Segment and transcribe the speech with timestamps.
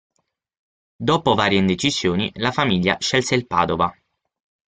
[0.97, 3.95] Dopo varie indecisioni, la famiglia scelse il Padova.